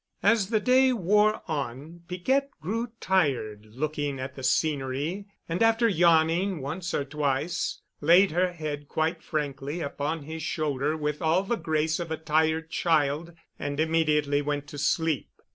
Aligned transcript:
As 0.23 0.49
the 0.49 0.59
day 0.59 0.91
wore 0.91 1.43
on 1.47 2.01
Piquette 2.07 2.49
grew 2.59 2.91
tired 2.99 3.67
looking 3.69 4.19
at 4.19 4.33
the 4.33 4.41
scenery 4.41 5.27
and 5.47 5.61
after 5.61 5.87
yawning 5.87 6.59
once 6.59 6.95
or 6.95 7.05
twice, 7.05 7.81
laid 8.01 8.31
her 8.31 8.51
head 8.51 8.87
quite 8.87 9.21
frankly 9.21 9.79
upon 9.79 10.23
his 10.23 10.41
shoulder 10.41 10.97
with 10.97 11.21
all 11.21 11.43
the 11.43 11.55
grace 11.55 11.99
of 11.99 12.09
a 12.09 12.17
tired 12.17 12.71
child 12.71 13.31
and 13.59 13.79
immediately 13.79 14.41
went 14.41 14.65
to 14.69 14.79
sleep. 14.79 15.29